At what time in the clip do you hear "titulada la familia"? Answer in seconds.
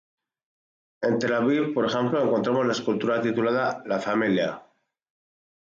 3.21-4.51